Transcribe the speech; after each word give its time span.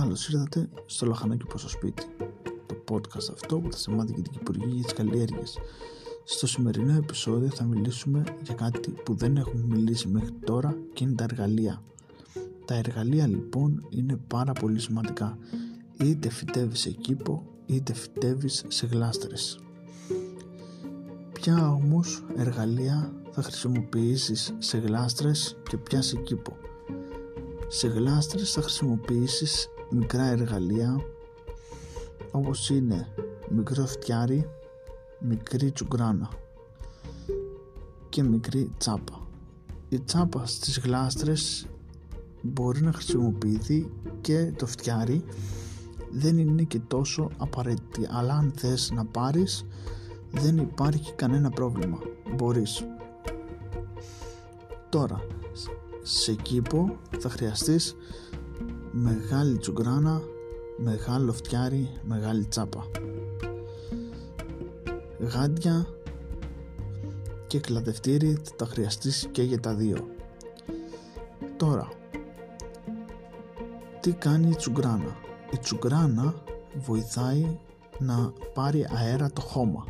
Καλώς 0.00 0.28
ήρθατε 0.28 0.68
στο 0.86 1.06
Λαχανάκι 1.06 1.44
προς 1.44 1.62
το 1.62 1.68
σπίτι 1.68 2.06
Το 2.66 2.76
podcast 2.90 3.32
αυτό 3.32 3.58
που 3.58 3.72
θα 3.72 3.78
σε 3.78 3.90
μάθει 3.90 4.12
και 4.12 4.20
την 4.20 4.32
Υπουργή 4.40 4.74
για 4.74 4.82
τις 4.82 4.92
καλλιέργειες. 4.92 5.58
Στο 6.24 6.46
σημερινό 6.46 6.92
επεισόδιο 6.96 7.48
θα 7.48 7.64
μιλήσουμε 7.64 8.24
για 8.42 8.54
κάτι 8.54 8.90
που 8.90 9.14
δεν 9.14 9.36
έχουμε 9.36 9.62
μιλήσει 9.66 10.08
μέχρι 10.08 10.32
τώρα 10.44 10.76
και 10.92 11.04
είναι 11.04 11.14
τα 11.14 11.24
εργαλεία. 11.24 11.82
Τα 12.64 12.74
εργαλεία 12.74 13.26
λοιπόν 13.26 13.86
είναι 13.88 14.16
πάρα 14.26 14.52
πολύ 14.52 14.78
σημαντικά. 14.80 15.38
Είτε 15.96 16.28
φυτεύεις 16.30 16.80
σε 16.80 16.90
κήπο 16.90 17.44
είτε 17.66 17.92
φυτεύεις 17.94 18.64
σε 18.68 18.86
γλάστρες. 18.86 19.58
Ποια 21.32 21.68
όμως 21.68 22.24
εργαλεία 22.36 23.12
θα 23.30 23.42
χρησιμοποιήσεις 23.42 24.54
σε 24.58 24.78
γλάστρες 24.78 25.56
και 25.68 25.76
ποια 25.76 26.02
σε 26.02 26.16
κήπο; 26.16 26.56
Σε 27.68 27.88
γλάστρες 27.88 28.52
θα 28.52 28.62
χρησιμοποιήσεις 28.62 29.68
μικρά 29.90 30.26
εργαλεία 30.26 31.00
όπως 32.30 32.70
είναι 32.70 33.08
μικρό 33.48 33.86
φτιάρι, 33.86 34.50
μικρή 35.20 35.70
τσουγκράνα 35.72 36.28
και 38.08 38.22
μικρή 38.22 38.72
τσάπα. 38.78 39.26
Η 39.88 40.00
τσάπα 40.00 40.46
στις 40.46 40.78
γλάστρες 40.78 41.66
μπορεί 42.42 42.80
να 42.80 42.92
χρησιμοποιηθεί 42.92 43.90
και 44.20 44.52
το 44.56 44.66
φτιάρι 44.66 45.24
δεν 46.10 46.38
είναι 46.38 46.62
και 46.62 46.78
τόσο 46.78 47.30
απαραίτητη 47.36 48.06
αλλά 48.10 48.34
αν 48.34 48.52
θες 48.56 48.90
να 48.94 49.04
πάρεις 49.04 49.64
δεν 50.30 50.56
υπάρχει 50.56 51.12
κανένα 51.12 51.50
πρόβλημα 51.50 51.98
μπορείς 52.36 52.86
τώρα 54.88 55.26
σε 56.02 56.34
κήπο 56.34 56.98
θα 57.18 57.28
χρειαστείς 57.28 57.96
μεγάλη 59.02 59.58
τσουγκράνα, 59.58 60.22
μεγάλο 60.76 61.32
φτιάρι, 61.32 61.90
μεγάλη 62.02 62.44
τσάπα. 62.44 62.86
Γάντια 65.18 65.86
και 67.46 67.60
κλαδευτήρι 67.60 68.38
θα 68.42 68.54
τα 68.56 68.66
χρειαστείς 68.66 69.28
και 69.32 69.42
για 69.42 69.60
τα 69.60 69.74
δύο. 69.74 70.08
Τώρα, 71.56 71.88
τι 74.00 74.12
κάνει 74.12 74.48
η 74.48 74.54
τσουγκράνα; 74.54 75.16
Η 75.52 75.58
τσουγκράνα 75.58 76.34
βοηθάει 76.74 77.58
να 77.98 78.32
πάρει 78.54 78.86
αέρα 78.90 79.30
το 79.30 79.40
χώμα. 79.40 79.86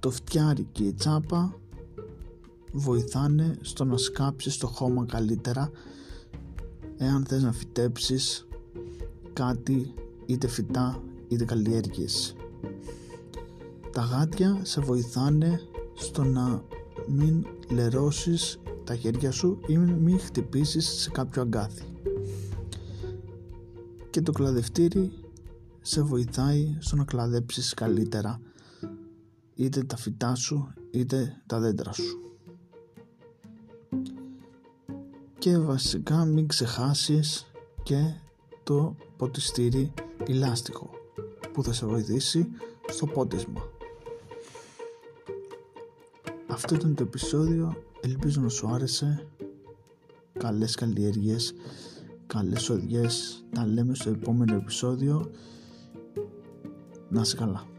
Το 0.00 0.10
φτιάρι 0.10 0.68
και 0.72 0.84
η 0.84 0.92
τσάπα 0.92 1.54
βοηθάνε 2.72 3.58
στο 3.60 3.84
να 3.84 3.96
σκάψεις 3.96 4.56
το 4.56 4.66
χώμα 4.66 5.06
καλύτερα 5.06 5.70
εάν 6.98 7.24
θες 7.28 7.42
να 7.42 7.52
φυτέψεις 7.52 8.46
κάτι 9.32 9.94
είτε 10.26 10.46
φυτά 10.46 11.02
είτε 11.28 11.44
καλλιέργειες. 11.44 12.36
Τα 13.92 14.02
γάτια 14.02 14.60
σε 14.62 14.80
βοηθάνε 14.80 15.60
στο 15.94 16.24
να 16.24 16.62
μην 17.06 17.46
λερώσεις 17.70 18.60
τα 18.84 18.96
χέρια 18.96 19.30
σου 19.30 19.58
ή 19.66 19.76
μην 19.76 20.18
χτυπήσεις 20.18 20.86
σε 20.88 21.10
κάποιο 21.10 21.42
αγκάθι. 21.42 21.84
Και 24.10 24.20
το 24.22 24.32
κλαδευτήρι 24.32 25.12
σε 25.80 26.02
βοηθάει 26.02 26.76
στο 26.78 26.96
να 26.96 27.04
κλαδέψεις 27.04 27.74
καλύτερα 27.74 28.40
είτε 29.54 29.82
τα 29.82 29.96
φυτά 29.96 30.34
σου 30.34 30.72
είτε 30.90 31.42
τα 31.46 31.58
δέντρα 31.58 31.92
σου 31.92 32.28
και 35.38 35.58
βασικά 35.58 36.24
μην 36.24 36.48
ξεχάσεις 36.48 37.46
και 37.82 38.14
το 38.62 38.96
ποτιστήρι 39.16 39.92
ηλάστικο 40.26 40.90
που 41.52 41.62
θα 41.62 41.72
σε 41.72 41.86
βοηθήσει 41.86 42.48
στο 42.88 43.06
πότισμα. 43.06 43.68
Αυτό 46.46 46.74
ήταν 46.74 46.94
το 46.94 47.02
επεισόδιο, 47.02 47.82
ελπίζω 48.00 48.40
να 48.40 48.48
σου 48.48 48.68
άρεσε. 48.68 49.26
Καλές 50.38 50.74
καλλιέργειες, 50.74 51.54
καλές 52.26 52.68
οδιές, 52.70 53.44
τα 53.54 53.66
λέμε 53.66 53.94
στο 53.94 54.10
επόμενο 54.10 54.54
επεισόδιο. 54.54 55.30
Να 57.08 57.20
είσαι 57.20 57.36
καλά. 57.36 57.77